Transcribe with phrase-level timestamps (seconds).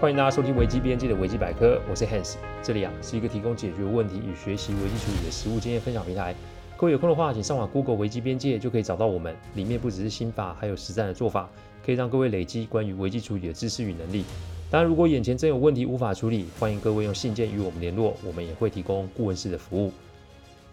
[0.00, 6.32] 欢迎大家收听危机边界的危机百科，我是 Hans，这里啊是一个提供解决问题与学习危机处理的实务经验分享平台。
[6.76, 11.50] 各位有空的话，请上网 Google 危机边界就可以找到我们，里面不只是心法，还有实战的做法，
[11.84, 14.24] 可以让各位累积关于危机处理的知识与能力。
[14.70, 19.92] 当然，如果眼前真有问题无法处理，欢迎各位用信件与我们联络，我们也会提供顾问式的服务。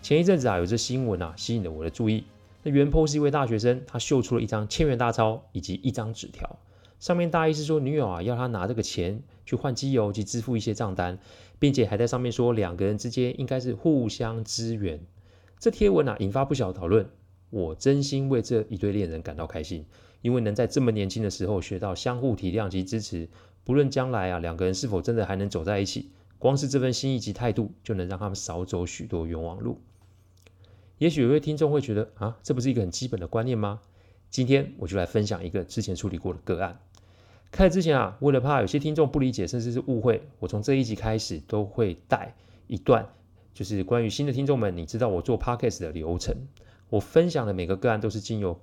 [0.03, 2.23] 前一阵子啊，有这新闻啊吸引了我的注意。
[2.61, 6.59] 那原 PO 是一位大学生，他秀出了一张千元大钞以及一张纸条。
[6.99, 11.19] 上面大意是说，女友啊要他拿这个钱去换机油及支付一些账单，
[11.59, 14.99] 并且还在上面说两个人之间应该是互相支援。
[15.59, 17.07] 这贴文啊引发不小的讨论。
[17.51, 19.85] 我真心为这一对恋人感到开心，
[20.21, 23.29] 因为能在这么年轻的时候学到相互体谅及支持，
[23.63, 29.79] 不论将来啊两个人是否真的还能走在一起，光是这份心意及态度就能让他们少走许多冤枉路。
[30.97, 33.79] 也许有位听众会觉得啊，这不是一个很基本的观念吗？
[34.29, 36.79] 今天我就来分享一个之前处理过的个案。
[37.51, 42.35] 开始之前啊，为了怕有些听众不理解甚至是误会，我从这一集开始都会带
[42.67, 43.07] 一段，
[43.53, 46.35] 就是关于新的听众们，你知道我做 Podcast 的流程。
[46.89, 48.59] 我分享的每个个案都是经由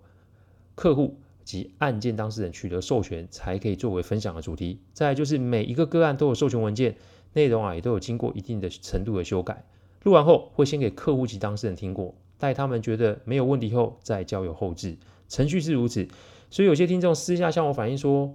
[0.74, 4.80] 客户及案件当事人取得授权，才可以作为分享的主题。
[4.92, 6.96] 再来就是每一个个案都有授权文件，
[7.32, 9.64] 内容啊也都有经过一定的程度的修改。
[10.02, 14.98] 录完后会先给客户及当事人听过，待他们觉得没有问题后再交由后置。
[15.32, 16.06] 程序是如此，
[16.50, 18.34] 所以有些听众私下向我反映说，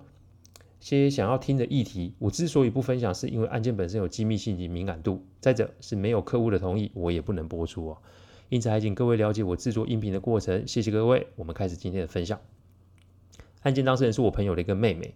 [0.79, 5.23] 些想要听的议题，我之所以不分享，是因为案件本身有机密性及敏感度。
[5.39, 7.97] 再者是没有客户的同意，我也不能播出哦。
[8.49, 10.67] 因此还请各位了解我制作音频的过程。
[10.67, 12.41] 谢谢各位，我们开始今天的分享。
[13.61, 15.13] 案件当事人是我朋友的一个妹妹，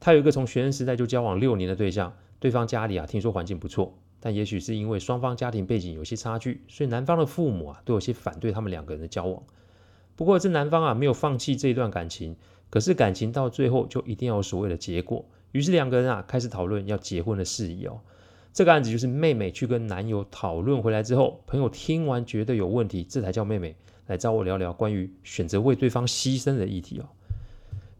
[0.00, 9.42] 她有一个从学生时代就交往六年的对象，对方家里啊听说环境不错，但也许是因为双方家庭背景有些差距，所以男方的父母啊都有些反对他们两个人的交往。
[10.16, 12.36] 不过这男方啊没有放弃这一段感情。
[12.70, 18.00] 可是感情到最后就一定要有所谓的结果，于是两个人啊开始讨论要结婚的事宜哦。
[18.54, 23.76] 这个案子就是妹妹去跟男友讨论回来之后，朋友听完觉得有问题，这才叫妹妹
[24.06, 27.10] 来找我聊聊关于选择为对方牺牲的议题哦。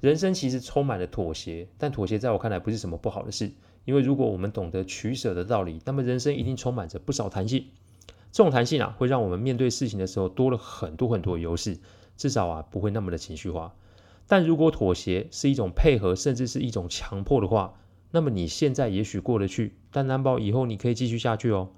[0.01, 3.53] 人生其实充满了妥协，但妥协在我看来不是什么不好的事，
[3.85, 7.67] 因为如果我们懂得取舍的道理，那么人生一定充满着不少弹性。
[8.31, 11.77] 这种弹性啊，会让我们面对事情的时候多了很多很多的优势，
[12.23, 13.75] 至少啊不会那么的情绪化。
[14.29, 17.75] 但如果妥协是一种配合，甚至是一种强迫的话，
[18.13, 21.71] 那么你现在也许过得去，但难保以后你可以继续下去哦。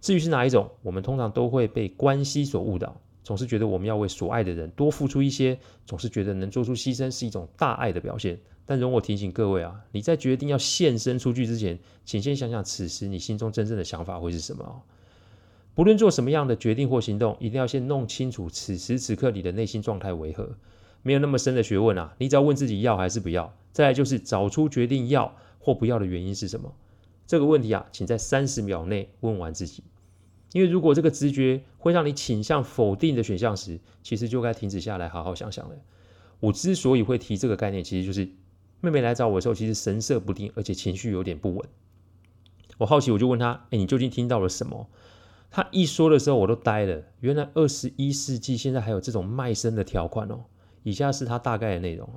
[0.00, 8.40] 至于是哪一种，我们通常都会被关系所误导，总是觉得我们要为所爱的人多付出一些，总是觉得能做出牺牲是一种大爱的表现。
[8.64, 14.80] 但容我提醒各位啊，你在决定要献身出去之前，请先想想此时你心中真正的想法会是什么哦。
[15.74, 20.56] 不论做什么样的决定或行动，一定要先弄清楚此时此刻你的内心状态为何。
[21.02, 26.74] 没有那么深的学问啊，你只要问自己要还是不要，再来就是找出决定要或不要的原因是什么。
[27.26, 29.82] 这个问题啊，请在三十秒内问完自己。
[30.52, 35.74] 因为如果这个直觉会让你倾向否定的选项时，其实就该停止下来，好好想想了。
[36.40, 38.28] 我之所以会提这个概念，其实就是
[38.80, 41.66] 妹妹来找我的时候，其实神色不定，而且情绪有点不稳。
[42.78, 44.88] 我好奇，我就问她：“哎，你究竟听到了什么？”
[45.52, 47.02] 他一说的时候，我都呆了。
[47.20, 50.46] 原来二十一世纪现在还有这种卖身的条款哦。
[50.82, 52.08] 以下是他大概的内容：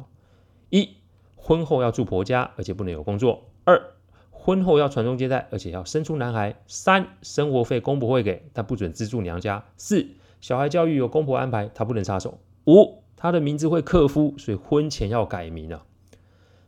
[0.69, 0.89] 一、
[1.35, 3.91] 婚后要住婆家，而且不能有工作；二、
[4.31, 10.07] 婚后要传宗接代，而且要生出男孩；三、生活费公婆会给，但不准资助娘家；四、
[10.39, 15.85] 小孩教育由公婆安排，他不能插手；五、他的名字会克夫，所以婚前要改名啊。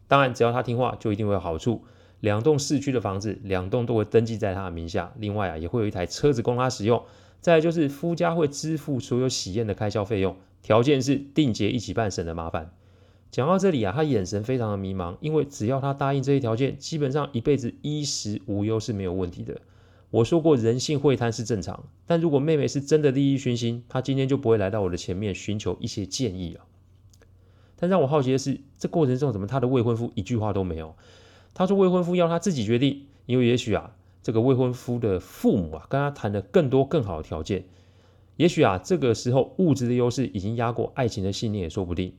[0.09, 1.85] 当然，只要他听话，就一定会有好处。
[2.19, 5.13] 两栋市区的房子，两栋都会登记在他的名下。
[5.17, 7.03] 另外啊，也会有一台车子供他使用。
[7.39, 10.35] 再就是夫家会支付所有喜宴的开销费用。
[10.63, 12.72] 条件是定结一起办，省得麻烦。
[13.29, 19.61] 讲到这里啊，他眼神非常的迷茫，因为只要他答应这些条件，基本上一辈子衣食无忧是没有问题的。
[20.09, 26.66] 我说过，人性会贪是正常，但如果妹妹是真的利益熏心，她今天就不会来到我的前面寻求一些建议啊。
[27.75, 30.96] 但让我好奇的是，这过程中怎么他的未婚夫一句话都没有？
[31.57, 37.65] 他说未婚夫要他自己决定，因为也许啊，这个未婚夫的父母啊，跟他谈了更多更好的条件。
[38.35, 42.13] 也许啊，这个时候物质的优势已经压过爱情的信念也说不定。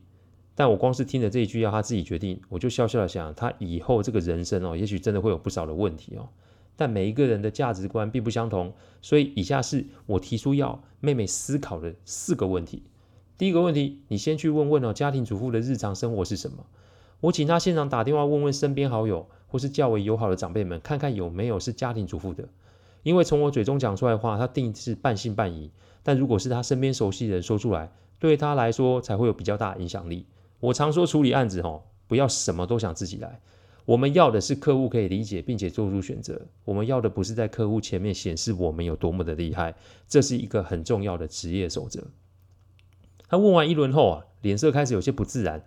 [0.55, 6.27] 但我光是听着这一句要他自己决定，我就笑笑的想，他以后这个人生哦，也许真的会有不少的问题哦。
[6.75, 12.83] 但每一个人的价值观并不相同，所以以下是我提出要妹妹思考的四个问题。
[13.37, 16.65] 第一个问题，你先去问问哦，家庭主妇的日常生活是什么？
[17.21, 22.47] 我请他现场打电话问问身边好友或是较为友好的长辈们，看看有没有是家庭主妇的。
[23.03, 25.71] 因为从我嘴中讲出来的话，他定是半信半疑。
[26.03, 30.25] 但如果是他身边熟悉的人说出来，对他来说才会有比较大影响力。
[30.59, 33.39] 我常说处理案子吼，不要什么都想自己来。
[33.85, 39.75] 我们要的是客户可以理解并且做出选择，我们要的不是在客户前面显示我们有多么的厉害，
[40.07, 42.03] 这是一个很重要的职业守则。
[43.27, 45.63] 他问完一轮后啊，脸色开始有些不自然。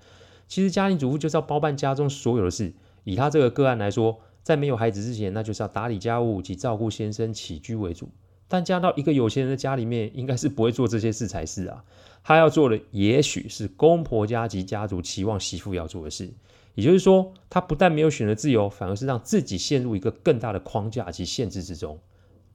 [0.49, 2.73] 其实家庭主妇就是要包办家中所有的事。
[3.05, 8.09] 以他这个个案来说，在没有孩子之前，那就是要打理家务及照顾先生起居为主。
[8.49, 11.85] 但嫁到一个有钱人的家里面，应该是不会做这些事才是啊。
[12.23, 16.31] 他要做的，也许是公婆家及家族期望媳妇要做的事。
[16.75, 21.99] 也就是说，他不但没有选择自由，反而是让自己陷入一个更大的框架及限制之中。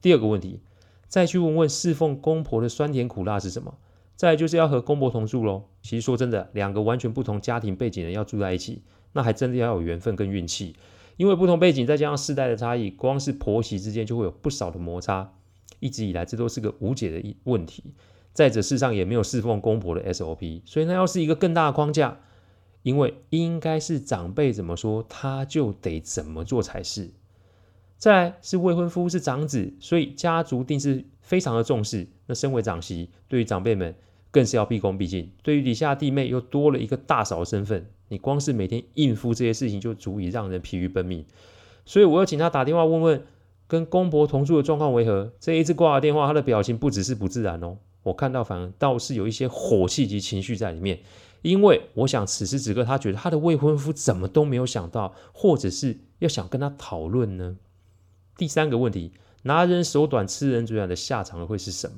[0.02, 0.62] 第二个问题，
[1.08, 3.74] 再去问问侍奉公婆的酸甜苦辣是什么？
[4.18, 5.64] 再就是要和公婆同住喽。
[5.82, 8.82] 其实说真的，两个完全不同家庭背景的人要住在一起，
[9.14, 10.76] 那还真的要有缘分跟运气。
[11.16, 15.32] 因为不同背景，再加上世代的差异，光是婆媳之间就会有不少的摩擦。
[15.80, 17.94] 一直以来，这都是个无解的一问题。
[18.34, 22.20] 再者，世上也没有侍奉公婆的 SOP，所以那要是一个更大的框架。
[22.84, 27.12] 因为应该是长辈怎么说，他就得怎么做才是。
[27.98, 32.08] 再来是未婚夫是长子，所以家族定是非常的重视。
[32.28, 33.96] 那身为长媳，对于长辈们
[34.32, 35.32] 更是要毕恭毕敬。
[35.44, 41.26] 对于底下弟妹又多了一个大嫂的身份，你光是每天应付这些事情就足以让人疲于奔命。
[41.86, 43.26] 所以我要请他打电话问问，
[43.68, 45.34] 跟公婆同住的状况为何。
[45.40, 51.00] 这一次挂了电话，他的表情不只是不自然哦，我看到反而倒是有一些火气及情绪在里面。
[51.44, 57.58] 因为我想，此时此刻，他觉得他的未婚夫怎么都没有想到，或者是要想跟他讨论呢？
[58.36, 59.14] 第三个问题，
[59.44, 61.98] 拿人手短、吃人嘴软的下场会是什么？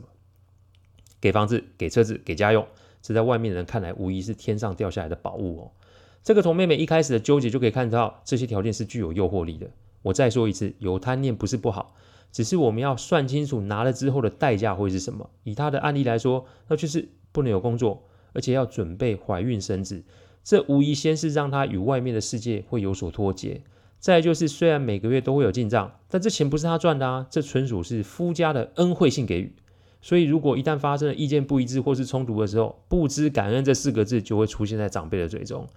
[1.22, 2.66] 给房子、给车子、给家用，
[3.02, 5.72] 这在外面人看来无疑是天上掉下来的宝物哦。
[6.24, 9.70] 这个从妹妹一开始的纠结就可以看到，这些条件是具有诱惑力的。
[10.02, 11.96] 我再说一次，有贪念不是不好，
[12.32, 15.30] 只是我们要算清楚拿了之后的代价会是什么。
[15.44, 18.04] 以她的案例来说，那就是不能有工作。
[18.32, 20.04] 而且要准备怀孕生子，
[20.44, 23.64] 这无疑先是让她与外面的世界会有所脱节。
[23.98, 29.56] 再就是，虽然每个月都会有进账，但这钱不是他赚的啊，这纯属是夫家的恩惠性给予。
[30.02, 35.68] 所以，如果一旦发生了意见不一致或是冲突的时候，不知感恩这四个字就会出现在长辈的嘴中，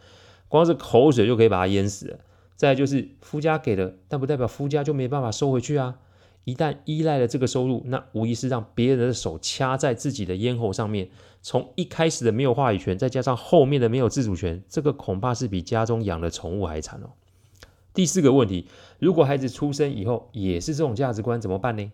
[0.48, 2.18] 光是口水就可以把他淹死了。
[2.54, 5.98] 再就是，夫家给的，但不代表夫家就没办法收回去啊。
[6.44, 11.08] 一旦依赖了这个收入，那无疑是让别人的手掐在自己的咽喉上面。
[11.40, 17.10] 从一开始的没有话语权，再加上后面的没有自主权，这个恐怕是比家中养的宠物还惨哦。
[17.94, 18.68] 第四个问题，
[19.00, 21.90] 如果孩子出生以后也是这种价值观，怎么办呢？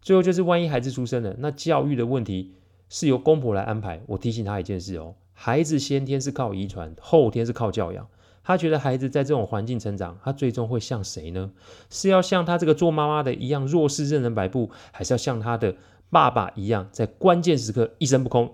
[0.00, 2.54] 最后就是，万一孩子出生了，那教育的问题
[2.88, 4.00] 是由公婆来安排。
[4.06, 8.08] 我提醒他一件事哦，孩子先天是靠遗传，后天是靠教养。
[8.44, 11.50] 他觉得孩子在这种环境成长，他最终会像谁呢？
[11.90, 15.74] 是要像他这个做妈妈的一样弱势任人摆布，还是要像他的
[16.10, 18.48] 爸爸一样在关键时刻一声不吭，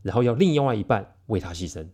[0.00, 1.86] 然后要另外一半为他牺牲？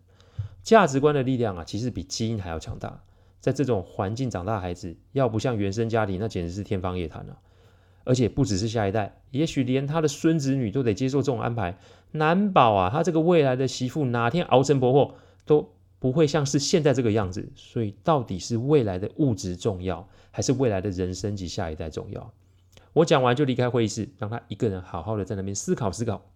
[0.63, 3.03] 价值观的力量啊，其实比基因还要强大。
[3.41, 7.37] 在这种环境长大的孩子，要不像原生家庭，那简直是天方夜谭了。
[8.05, 11.77] 而且不只是下一代，也许连他的孙子女都得接受这种安排，
[12.13, 15.75] 难保啊，他这个未来的媳妇哪天熬成婆婆都。
[16.01, 22.31] 不会像是现在这个样子，所以到底是未来的物质重要，还是未来的人生及下一代重要？
[22.93, 26.27] 我讲完就离开会议室，让他一个人好好的在那边思考思考。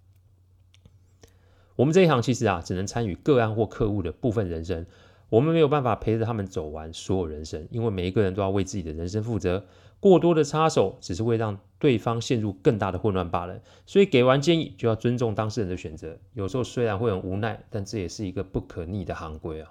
[1.76, 4.86] 我们这一行其实啊，只能参与个案或客户的部分人生，
[5.28, 9.66] 我们没有办法陪着他们走完所有人生，因为每一个人都要为自己的人生负责。
[10.00, 13.60] 过多的插手只是会让对方陷入更大的混乱罢了。
[13.86, 16.16] 所以给完建议就要尊重当事人的选择。
[16.34, 19.70] 有时候虽然会很无奈，但这也是一个不可逆的行规啊。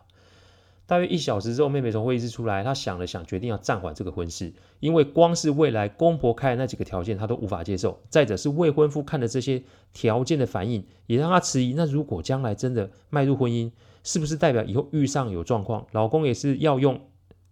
[0.85, 7.99] 大约一小时之后，妹妹从会议室出来，她想了想，决定要暂缓这个婚事，因为光是未来公婆开的那几个条件，她都无法接受。
[8.07, 11.73] 再者是未婚夫看的这些条件的反应，也让她迟疑。
[11.73, 13.69] 那如果将来真的迈入婚姻，
[14.05, 17.01] 是不是代表以后遇上有状况，老公也是要用？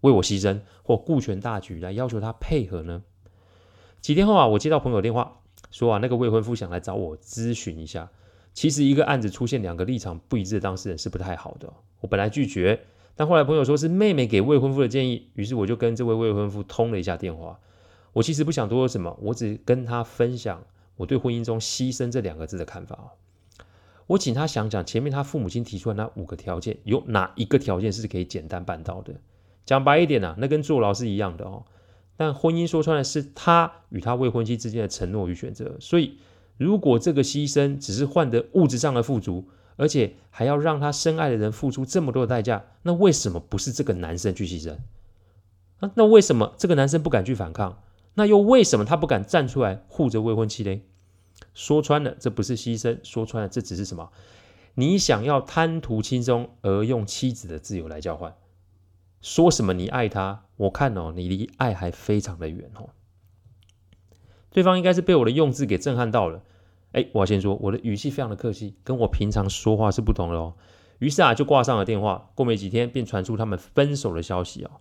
[0.06, 3.04] 为我牺牲或顾全大局来要求他配合呢？
[4.02, 8.10] 几天后啊，我接到朋友电话，说啊，那个未婚夫想来找我咨询一下。
[8.54, 11.74] 其实一个案子出现两个立场不一致的当事人是不太好的。
[12.02, 12.86] 我本来拒绝，
[13.16, 17.60] 但后来朋友说是妹妹给未婚夫的建议，于是我就跟这位未婚夫通了一下电话。
[18.14, 20.64] 我其实不想多说什么，我只跟他分享
[20.96, 23.14] 我对婚姻中牺牲这两个字的看法。
[24.08, 29.16] 我请他想想前面他父母亲提出的那五个条件，有哪一个条件是可以简单办到的？
[29.66, 31.66] 讲白一点呐、啊，那跟坐牢是一样的哦。
[32.18, 35.76] 但婚姻说穿了是他与他未婚妻之间的承诺与选择。
[35.80, 36.18] 所以，
[36.58, 44.78] 如果这个牺牲只是换得物质上的富足，而且还要让他深爱的人付出这么多的代价，那为什么不是这个男生去牺牲？
[45.80, 47.82] 啊，那为什么这个男生不敢去反抗？
[48.14, 50.84] 那又为什么他不敢站出来护着未婚妻嘞？
[51.54, 54.10] 说穿了，这不是牺牲；说穿了，这只是什么？
[54.76, 58.34] 你想要贪图轻松而用妻子的自由来交换。
[59.22, 62.90] 说什么你爱他，我看哦，你离爱还非常的远哦。
[64.52, 66.42] 对方应该是被我的用字给震撼到了。
[66.94, 70.54] 哎，我先说，我的语气非常的客气，跟我平常说话是不同的哦。
[71.00, 72.32] 于是啊，就挂上了电话。
[72.36, 74.72] 过没几天，便传出他们分手的消息哦。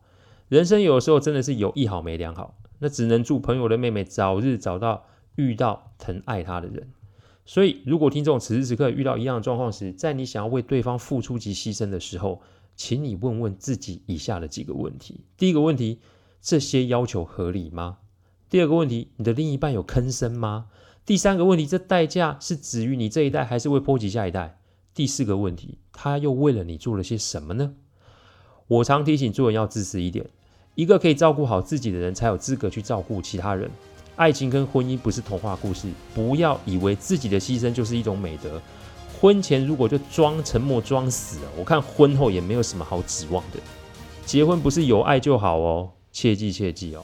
[0.49, 6.93] 人生有的时候真的是有一好没两好，那只能祝朋友的妹妹早日找到遇到疼爱她的人。
[7.45, 12.43] 所以，如果听众此时此刻遇到一样的状况时，在你想要为对方付出及牺牲的时候，
[12.77, 16.01] 请你问问自己以下的几个问题：第一个问题，
[16.41, 17.99] 这些要求合理吗？
[18.51, 20.67] 第二个问题，你的另一半有吭声吗？
[21.07, 24.59] 第三个问题，这代价是止于你这一代，还是会波及下一代？
[24.95, 27.75] 第四个问题，他又为了你做了些什么呢？
[28.69, 30.31] 我常提醒做人要自私一点，
[30.75, 33.71] 一个可以照顾好自己的人，才有资格去照顾其他人。
[34.17, 38.63] 爱情跟婚姻不是童话故事，不要以为自己的牺牲就是一种美德。
[39.25, 43.59] 婚前如果就装沉默装死，我看婚后也没有什么好指望的。
[44.27, 47.03] 结婚不是有爱就好哦，切记切记哦。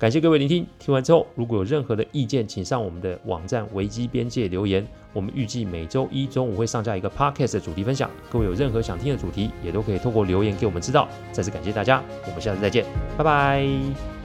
[0.00, 4.84] 感谢各位聆听，听完之后如果有任何的意见，请上我们的网站危机边界留言。
[5.12, 11.06] 我们预计每周一中午会上架一个 podcast 的主题分享，各位有任何想听的主题，也都可以透过留言给我们知道。
[11.30, 12.84] 再次感谢大家，我们下次再见，
[13.16, 14.17] 拜拜。